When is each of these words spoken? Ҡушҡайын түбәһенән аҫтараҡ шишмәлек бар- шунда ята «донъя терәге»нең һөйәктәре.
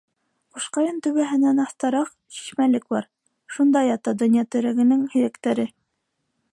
Ҡушҡайын 0.53 0.95
түбәһенән 1.07 1.61
аҫтараҡ 1.65 2.09
шишмәлек 2.37 2.89
бар- 2.97 3.07
шунда 3.57 3.85
ята 3.89 4.17
«донъя 4.23 4.49
терәге»нең 4.57 5.09
һөйәктәре. 5.15 5.69